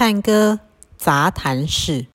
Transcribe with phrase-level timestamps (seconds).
[0.00, 0.58] 探戈
[0.96, 2.06] 杂谈室。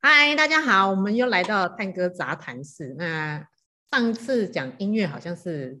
[0.00, 2.94] 嗨，大家好，我们又来到探戈杂谈室。
[2.96, 3.44] 那
[3.92, 5.80] 上次讲音乐好像是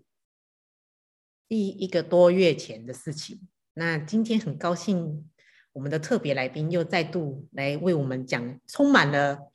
[1.48, 3.46] 第一个多月前的事情。
[3.74, 5.30] 那今天很高兴，
[5.72, 9.52] 我们的特别来宾又再度来为我们讲充满了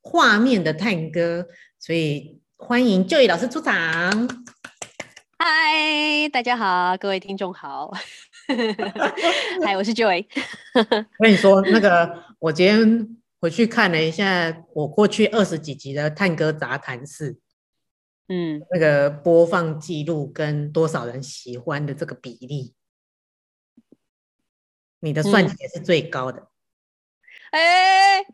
[0.00, 1.46] 画面的探戈，
[1.78, 3.72] 所以欢迎 Joy 老师出场。
[5.38, 7.92] 嗨，大家好，各位听众好。
[9.64, 10.26] 嗨，我是 Joy。
[10.74, 17.38] 我跟你说，那个我今天回去看了一下我过去二十几集的探戈杂谈室，
[18.34, 22.74] 嗯，那个播放记录跟多少人喜欢的这个比例，
[25.00, 26.48] 你的算起来是最高的。
[27.50, 28.26] 哎、嗯欸，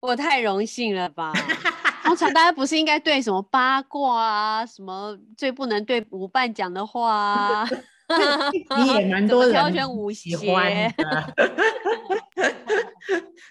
[0.00, 1.34] 我太荣幸了吧？
[2.02, 7.68] 通常大家不是应该对什么八卦啊，什么最不能对舞伴讲的话啊？
[8.78, 9.54] 你也蛮多人
[10.14, 11.34] 喜欢的，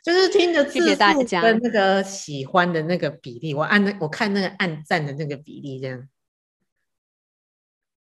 [0.04, 0.96] 就是听着字数
[1.42, 6.08] 跟那个喜欢的那个比例，我按那我看那个按赞的那个比例这样。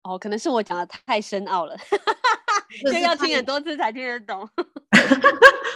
[0.02, 1.76] 哦，可能是我讲的太深奥了，
[2.84, 4.48] 这个要听很多次才听得懂。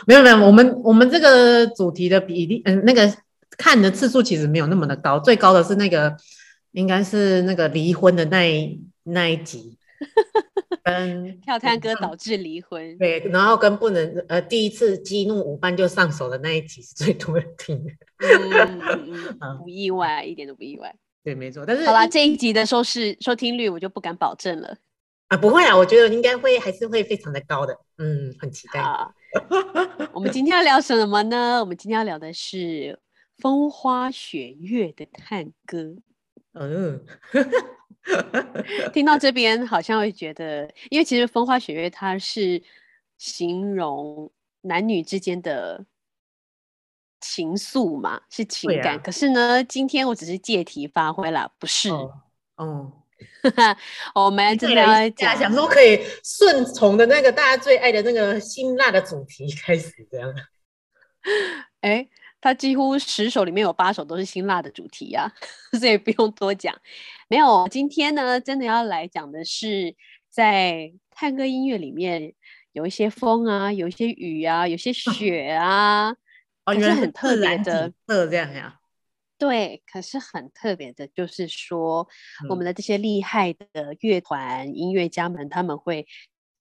[0.07, 3.13] 没有没有，我们我们这个主题的比例，嗯，那个
[3.59, 6.17] 看的次数其实没有那么的高，最高的是那个
[6.71, 9.77] 应该是那个离婚的那一那一集。
[10.83, 20.95] 跟跳探戈导致离婚，对，然后跟不能呃第一次激怒舞伴就上手的那一集是最多人听的，嗯嗯，不意外，一点都不意外。
[21.25, 21.65] 对，没错。
[21.65, 24.77] 但是好啦，这一集的收视收听率我就不敢保证了
[25.29, 28.83] 啊，不会啊，我觉得应该会还是会非常的高的，嗯，很期待。
[30.13, 31.61] 我们今天要聊什么呢？
[31.61, 32.99] 我们今天要聊的是
[33.39, 35.97] 风花雪月的探戈，
[36.55, 37.05] 嗯。
[38.93, 42.61] 听到这边好像会觉得，因为其实风花雪月它是
[43.17, 44.29] 形容
[44.63, 45.87] 男女之间的
[47.21, 48.97] 情愫嘛，是情感。
[48.97, 51.91] 啊、可是呢，今天我只是借题发挥了，不是。
[51.91, 52.13] 哦，
[52.57, 52.93] 哦
[54.27, 60.35] 我们真的要讲，想说可以顺从的那个大家最爱的那个辛辣的主题开始这样。
[61.83, 62.09] 哎。
[62.43, 65.33] 他几乎十首里面有八首都是辛辣的主题呀、啊，
[65.79, 66.77] 所以不用多讲。
[67.29, 69.95] 没有，今天呢，真的要来讲的是
[70.29, 72.35] 在探戈音乐里面
[72.73, 76.15] 有一些风啊，有一些雨啊，有些 雪啊，
[76.65, 78.81] 可是很特别的，这样呀。
[79.39, 82.09] 对，可是很特别的，就是说、
[82.45, 86.07] 嗯、我们的这些厉害的乐团音乐家们，他们会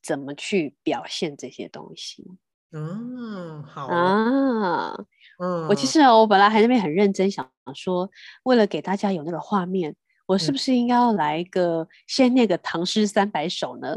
[0.02, 2.26] 怎么去表现这些东西？
[2.72, 4.96] 嗯，好啊。
[5.44, 8.08] 嗯，我其实我本来还在那边很认真想说，
[8.44, 9.96] 为了给大家有那个画面，
[10.28, 13.96] 我是不是应该要来一个先念个唐诗三百首呢？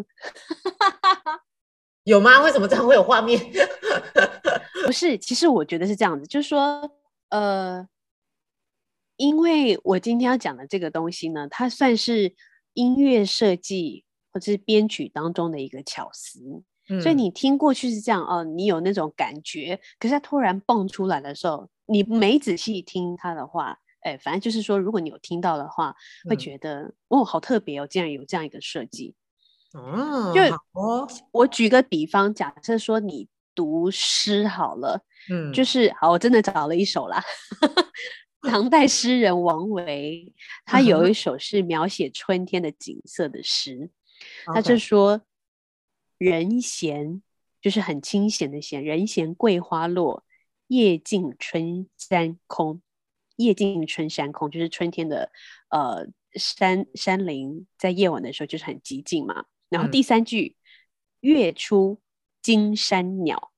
[2.04, 2.40] 有吗？
[2.42, 3.38] 为什么这样会有画面？
[4.86, 6.90] 不是，其实我觉得是这样子，就是说，
[7.28, 7.86] 呃，
[9.16, 12.34] 因为我今天要讲的这个东西呢，它算是
[12.72, 16.62] 音乐设计或者是编曲当中的一个巧思。
[17.00, 25.94] 所以你听过去是这样哦，你有那种感觉，可是它突然蹦出来的时候，你没仔细听它的话，哎，反正就是说，如果你有听到的话，
[26.28, 29.14] 会觉得、嗯、哦，好特别哦，竟然有这样一个设计。
[29.72, 30.40] 哦，就
[30.72, 37.22] 我我举个比方，假设说你读诗好了，嗯，就是好，我真的找了一首啦，
[38.46, 40.30] 唐代诗人王维，
[40.66, 43.90] 他有一首是描写春天的景色的诗，
[44.54, 45.22] 他就说。
[46.24, 47.22] 人闲
[47.60, 50.24] 就是很清闲的闲，人闲桂花落，
[50.68, 52.80] 夜静春山空。
[53.36, 55.30] 夜静春山空就是春天的
[55.68, 59.44] 呃山山林，在夜晚的时候就是很寂静嘛。
[59.68, 60.56] 然后第三句，
[61.20, 62.00] 嗯、月出
[62.40, 63.52] 惊山鸟，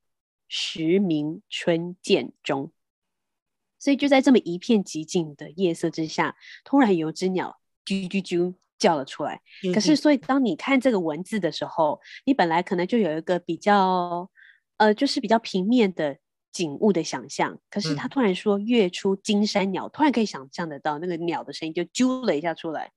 [0.48, 2.72] 时鸣春涧中。
[3.78, 8.54] 所以就在这么一片寂静的夜色之下，突然有只鸟啾啾啾。
[8.78, 9.40] 叫了出来，
[9.72, 14.30] 可是所以当你看这个文字的时候，你本来可能就有一个比较，
[14.76, 16.18] 呃，就是比较平面的
[16.52, 17.58] 景物的想象。
[17.70, 22.90] 可是他突然说“月出惊山鸟”，突然可以想象得到那个鸟的声音就啾了一下出来，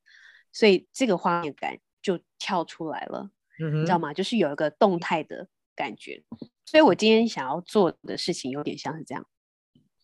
[0.51, 4.13] 所以这个画面感就跳出来了，你知道吗？
[4.13, 6.23] 就是有一个动态的感觉。
[6.65, 9.25] 所以我今天想要做的事情有点像是这样。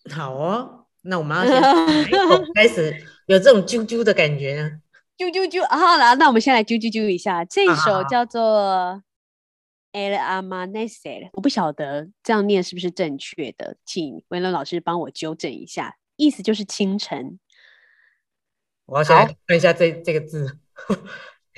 [0.09, 1.61] 好哦，那我们要先
[2.55, 2.95] 开始
[3.27, 4.81] 有这种啾啾的感觉呢。
[5.17, 5.65] 啾啾啾！
[5.67, 7.45] 好了，那我们先来啾啾啾一下。
[7.45, 9.01] 这一首叫做
[9.97, 15.97] 《El Amanecer》，我不晓得这样念是不是正确的，请文伦老师帮我纠正一下。
[16.17, 17.39] 意思就是清晨。
[18.85, 20.59] 我要先来看一下这这个字，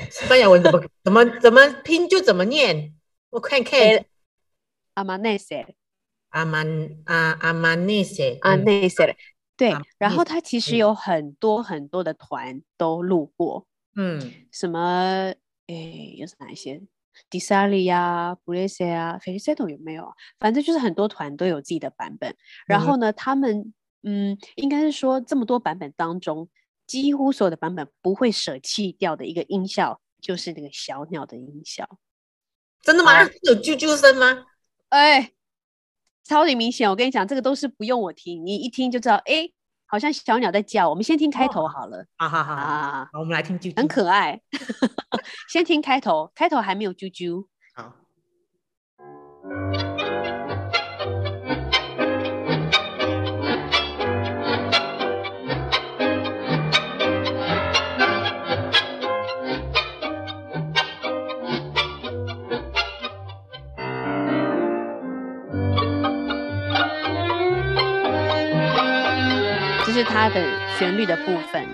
[0.10, 2.94] 西 班牙文怎么怎么怎么拼就怎么念。
[3.32, 3.80] 我看看。
[3.80, 4.06] El
[4.96, 5.66] Amanecer。
[6.32, 8.40] Aman 啊，Amanecer。
[8.40, 9.16] Amanecer。
[9.58, 13.66] 对，然后他其实有很多很多的团都录过，
[13.96, 14.22] 嗯，
[14.52, 15.34] 什么
[15.66, 16.80] 诶，有哪一些
[17.32, 20.14] ？Di-Sarli 啊，Pugliese 啊，Feliciano 有没有？
[20.38, 22.36] 反正就是很多团都有自己的版本。
[22.68, 23.74] 然后呢，他们
[24.04, 26.48] 嗯，应该是说这么多版本当中，
[26.86, 31.90] 几乎所有的版本不会舍弃掉的一个音效，就是那个小鸟的音效。
[32.84, 33.12] 真的吗？
[33.14, 34.46] 啊、有啾啾声吗？
[34.90, 35.32] 哎。
[36.28, 39.50] 超级明显，我跟你讲，这个都是不用我听，你一听就知道，哎，
[39.86, 40.90] 好像小鸟在叫。
[40.90, 42.06] 我们先听开头好了。
[42.18, 44.42] 好好好，好，我们来听啾啾，很可爱。
[45.48, 47.46] 先听开头，开头还没有啾啾。
[47.76, 47.94] 好。
[69.98, 70.46] 是它的
[70.78, 71.66] 旋律的部分。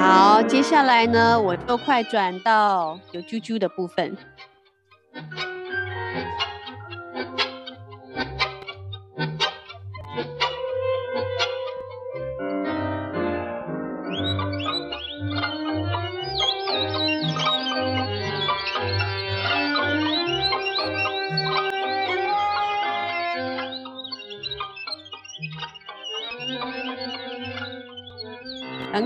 [0.00, 4.16] 好，接下来呢，我就快转到有啾啾的部分。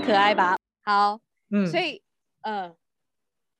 [0.07, 0.57] 可爱吧？
[0.83, 1.19] 好，
[1.51, 2.01] 嗯，所以，
[2.41, 2.73] 呃，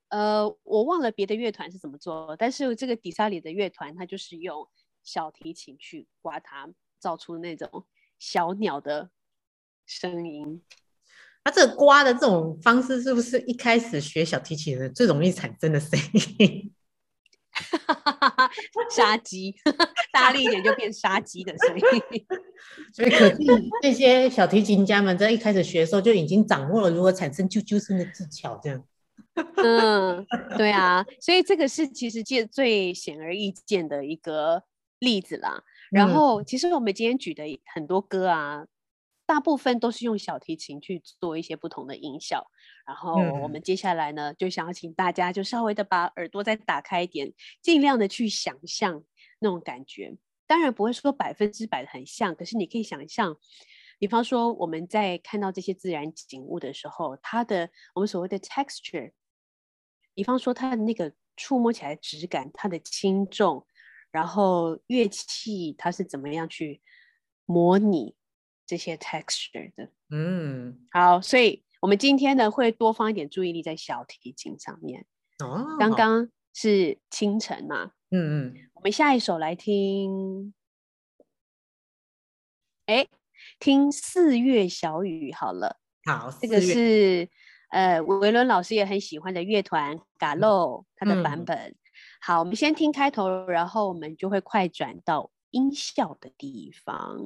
[0.07, 4.65] 呃，我忘了别的乐团是怎么做，但是这个底萨里的乐团，它就是用
[5.03, 7.85] 小提琴去刮它，造出那种
[8.17, 9.09] 小鸟的
[9.85, 10.63] 声音。
[11.44, 16.00] 它这个刮的这种方式，是不是一开始学小提琴的最容易产生的声
[16.39, 16.73] 音？
[18.95, 19.56] 杀鸡，
[20.12, 22.25] 大力一点就变杀鸡的声音。
[22.94, 28.83] 所以 可见这些小提琴家们在一开始学的时候就已经掌握了如何产生啾啾声的技巧，这样。
[29.57, 30.25] 嗯，
[30.57, 34.63] 对啊，所以这个是其实最最显而易见的一个
[35.00, 35.63] 例子啦。
[35.92, 37.44] 然后，其实我们今天举的
[37.74, 38.65] 很多歌啊。
[39.27, 42.50] 大部分都是用小提琴去做一些不同的音效，
[42.85, 43.13] 然后
[43.44, 49.03] 我们接下来呢，就想要请大家就稍微的把耳朵再打开一点，尽量的去想象
[49.39, 50.15] 那种感觉。
[50.47, 53.38] 当然不会说百分之百的很像，可是你可以想象，
[54.00, 59.12] 比方说我们在看到这些自然景物的时候，它的我们所谓的 texture，
[60.13, 63.68] 比方说它的那个触摸起来的质感，它的轻重，
[64.09, 66.81] 然后乐器它是怎么样去
[67.45, 68.15] 模拟。
[68.67, 75.05] 这些 texture 的，嗯，好，所以我们今天呢会多放一点注意力在小提琴上面。
[75.39, 80.53] 哦，刚刚是清晨嘛，嗯嗯，我们下一首来听，
[82.88, 83.07] 哎，
[83.57, 85.79] 听四月小雨好了。
[86.03, 87.29] 好，这个是
[87.69, 91.57] 呃维伦老师也很喜欢的乐团 Gallo 他的版本。
[91.57, 91.75] 嗯、
[92.19, 97.17] 好，我们先听开头，然后我们就会快转到音效的地方。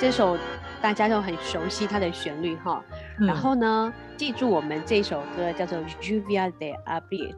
[0.00, 0.38] 这首
[0.80, 2.82] 大家都很熟悉它的旋律哈，
[3.18, 7.30] 嗯、然后呢，记住我们这首歌叫做《Lluvia de Abril》，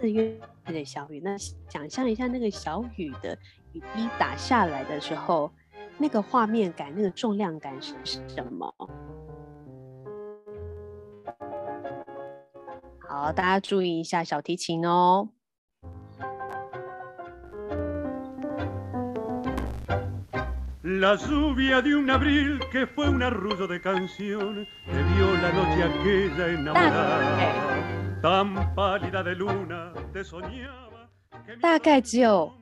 [0.00, 0.53] 四月。
[0.72, 3.36] 的小雨，那想象一下那个小雨的
[3.72, 5.50] 雨滴打下来的时候，
[5.98, 7.94] 那个画面感、那个重量感是
[8.28, 8.74] 什么？
[12.98, 15.28] 好，大家注意一下小提琴哦。
[31.60, 32.52] 大概只有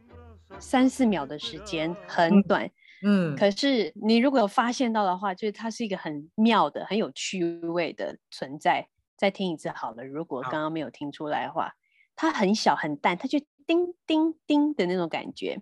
[0.58, 2.70] 三四秒的时间，很短。
[3.04, 8.88] 嗯，可是你如果有发现到的话，就是它是一个很妙的、很有趣味的存在。
[9.16, 11.74] 再听一次好了，如果刚刚没有听出来的话，
[12.16, 15.60] 它很小很淡，它就叮叮叮的那种感觉。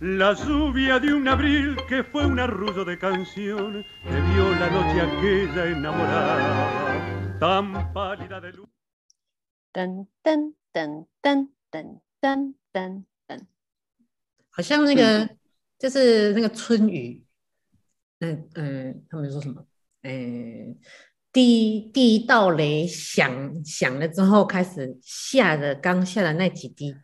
[0.00, 4.98] la soviet una vil chefuma ruzo de canción me dio la noche
[14.50, 15.28] 好像那个
[15.78, 17.24] 就是那个春雨
[18.20, 19.66] 嗯嗯他们说什么
[20.02, 20.78] 嗯
[21.32, 26.94] 第一第一道雷响响了之后开始下的刚下的那几滴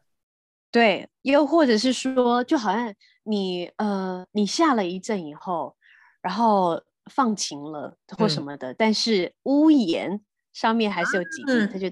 [0.75, 5.76] 对，又或者是说，就好像你呃，你下了一阵以后，
[6.21, 10.21] 然后放晴了或什么的，嗯、但是屋檐
[10.52, 11.87] 上面还是有几滴，它、啊、就。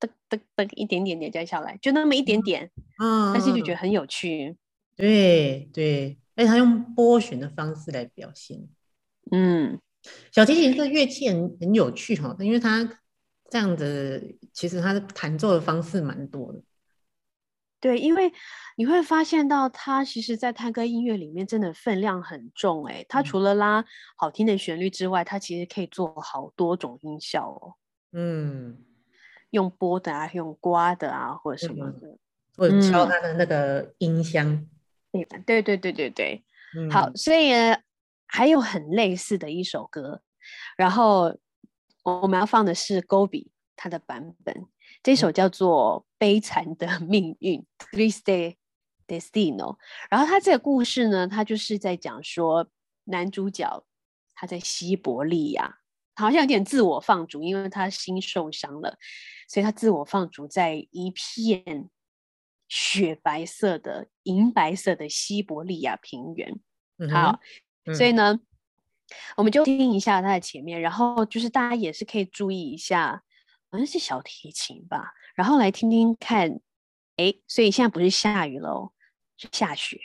[0.00, 2.70] 噔噔噔，一点点点掉下来，就那么一点点，
[3.02, 4.56] 嗯，但是就觉得很有趣。
[4.96, 8.66] 对对，而且他用拨弦的方式来表现。
[9.30, 9.78] 嗯，
[10.32, 12.82] 小提琴这乐器很很有趣哈，因为它
[13.50, 16.62] 这样子，其实它的弹奏的方式蛮多的。
[17.80, 18.32] 对，因为
[18.76, 23.04] 你会发现到它其实，在探戈音乐里面真的分量很重哎。
[23.08, 23.84] 它除了拉
[24.16, 27.74] 好听的旋律之外，它其实可以做好多种音效哦。
[28.12, 28.84] 嗯。
[29.50, 32.16] 用拨的啊，用刮的啊，或者什么的，
[32.56, 34.64] 或者敲它的那个音箱。
[35.10, 36.44] 对、嗯、对对对对对。
[36.76, 37.50] 嗯、好，所以
[38.28, 40.22] 还有很类似的一首歌，
[40.76, 41.36] 然后
[42.04, 44.54] 我们要放的是 Gobi 他的版本，
[45.02, 47.60] 这首叫做《悲惨的命运》
[47.92, 48.56] （Triste
[49.06, 49.76] Destino）。
[50.10, 52.68] 然后他这个故事呢，他就是在讲说
[53.04, 53.84] 男主角
[54.34, 55.76] 他在西伯利亚。
[56.16, 58.98] 好像有点自我放逐，因为他心受伤了，
[59.48, 61.88] 所以他自我放逐在一片
[62.68, 66.60] 雪白色的、银白色的西伯利亚平原。
[66.98, 67.40] 嗯、好、
[67.86, 68.38] 嗯，所以呢，
[69.38, 73.22] 我们就听一下他的前面，然后就是大家也是可以注意一下，
[73.70, 76.60] 好像是小提琴吧，然后来听听看。
[77.16, 78.92] 哎，所以现在不是下雨了，
[79.36, 80.00] 是下雪。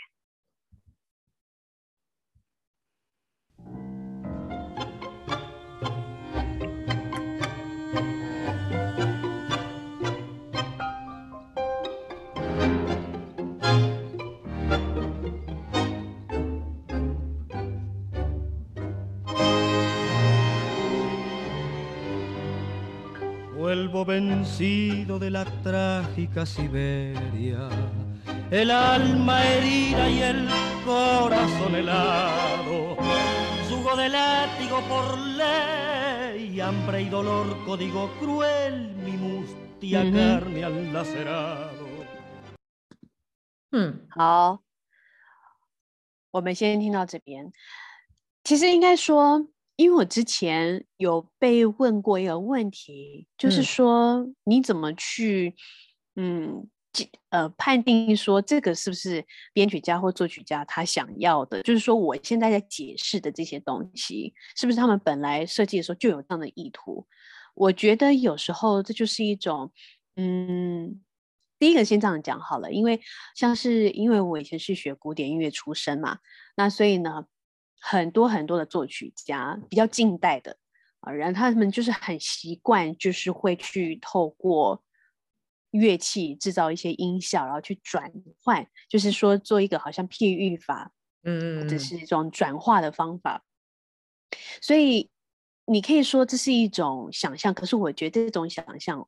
[23.65, 27.67] Vuelvo vencido de la trágica Siberia,
[28.51, 30.47] el alma herida y el
[30.85, 32.95] corazón helado,
[33.67, 40.93] yugo de látigo por ley, hambre y dolor, código cruel, mi mustia mm carne al
[40.93, 41.87] lacerado.
[43.71, 44.61] Hmm, 好，
[46.29, 47.51] 我们先听到这边。
[48.43, 55.53] 其实应该说，因为我之前有被问过一个问题，就是说你怎么去，
[56.15, 56.69] 嗯，
[57.29, 61.61] 呃，判定说这个是不是编曲家或作曲家他想要的？
[61.63, 67.05] 就是说我现在在解释的这些东西，是不是他们本来设计的时候就有这样的意图？
[67.53, 69.73] 我觉得有时候这就是一种，
[70.15, 71.01] 嗯，
[71.59, 73.01] 第一个先这样讲好了，因为
[73.35, 76.19] 像是因为我以前是学古典音乐出身嘛，
[76.55, 77.25] 那所以呢。
[77.87, 80.57] 很多很多的作曲家，比较近代的
[81.01, 84.83] 啊，然后他们就是很习惯，就是会去透过
[85.69, 88.11] 乐器制造一些音效，然后去转
[88.41, 90.91] 换，就是说做一个好像譬喻法，
[91.25, 93.45] 嗯，这是一种转化的方法。
[94.59, 95.11] 所以
[95.67, 99.07] 你可以说这是一种想象，可是我觉得这种想象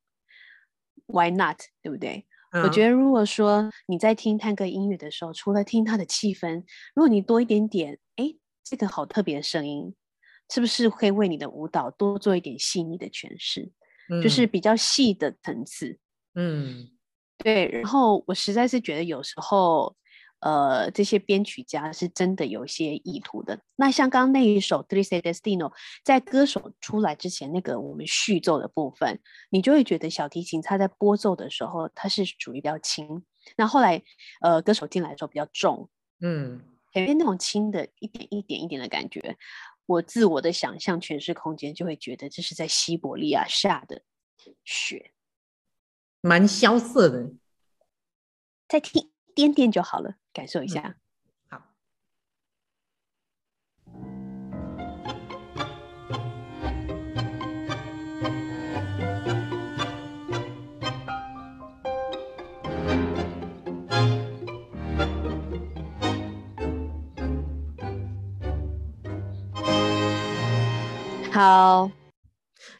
[1.07, 1.57] ，Why not？
[1.81, 2.27] 对不对？
[2.51, 2.61] 嗯。
[2.61, 8.35] 我觉得如果说你在听探戈音乐的时候，除了听它的气氛，如果你多一点点，哎。
[8.69, 9.93] 这个好特别的声音，
[10.49, 13.71] 是不是可以为你的舞蹈多做一点细腻的诠释？
[14.09, 15.97] 嗯，就是比较细的层次。
[16.35, 16.89] 嗯，
[17.37, 17.67] 对。
[17.67, 19.95] 然后我实在是觉得有时候，
[20.39, 23.59] 呃，这些编曲家是真的有些意图的。
[23.75, 25.69] 那像刚刚那一首《Triste Destino》，
[26.03, 29.19] 在歌手出来之前，那个我们序奏的部分，
[29.49, 33.25] 你就会觉得小提琴它在拨奏的时候，它是属于比较轻。
[33.57, 34.01] 那后来，
[34.41, 35.89] 呃，歌手进来的时候比较重。
[36.21, 36.61] 嗯。
[36.97, 39.37] 前面那种轻的一点一点一点的感觉，
[39.85, 44.03] 我自我的想象诠释空间就会觉得这是在西伯利亚下的
[44.63, 45.13] 雪，
[46.21, 47.31] 蛮萧瑟的。
[48.67, 50.81] 再听一点点就好了，感受一下。
[50.81, 50.95] 嗯
[71.37, 71.91] 好，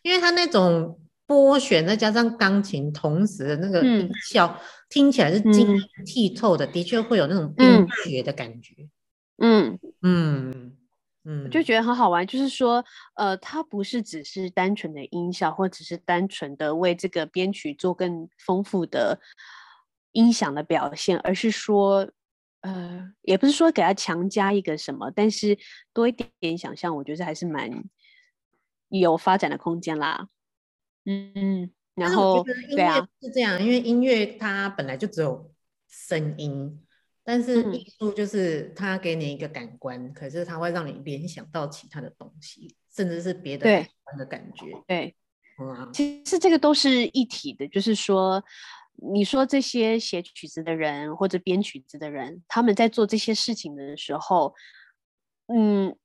[0.02, 4.60] 因为他那种拨弦再加上钢琴同时的那个音效，嗯、
[4.90, 8.74] 听起来是晶莹剔透的，嗯、的确会有那种冰雪的感觉。
[9.38, 10.76] 嗯嗯
[11.24, 12.84] 嗯，就觉得很好玩，就是说，
[13.14, 19.20] 呃，它不是只是单纯的音效，或只是单纯的为这个编曲做更丰富的
[20.14, 22.10] 音响的表现，而是说。
[22.62, 25.58] 呃，也不是说给他强加一个什么，但是
[25.94, 27.70] 多一点点想象，我觉得还是蛮
[28.90, 30.30] 有发展的空间啦。
[31.06, 35.52] 嗯嗯，然后对啊，是这样，啊、因为音乐它本来就只有
[35.88, 36.82] 声音，
[37.24, 44.66] 但是艺术就是它给你一个感官，嗯、可是它会让你联想到其他的东西，甚至是别的感官的感觉。
[44.88, 45.16] 对，对
[45.60, 48.44] 嗯、其实这个都是一体的，就是说。
[49.00, 54.56] 你说这些写曲子的人或者编曲子的人，他们在做这些事情的时候，
[55.54, 55.96] 嗯，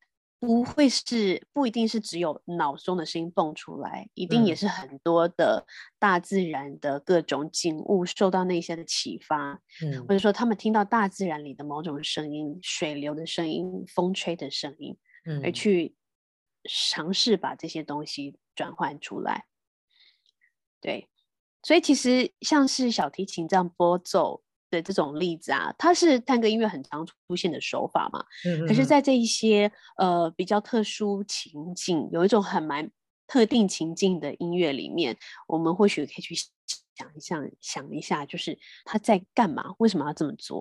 [0.45, 5.65] 不会是不一定是只有脑中的声音蹦出来，一定也是很多的
[6.01, 15.95] 大自然的各种景物受到那些的启发，嗯，或者说他们听到大自然里的某种声音，水流的声音、风吹的声音，嗯，而去
[16.65, 19.45] 尝试把这些东西转换出来，
[20.81, 21.09] 对。
[21.63, 28.25] 所以其实像是小提琴这样拨奏的这种例子啊，它是探戈音乐很常出现的手法嘛。
[28.45, 28.67] 嗯嗯。
[28.67, 32.91] 可是，在这一些呃比较特殊情境，有一种很蛮
[33.27, 39.75] 特定情境的音乐里面，我们或许可以去想一想，想一下，就是他在干嘛？
[39.79, 40.61] 为什么要这么做？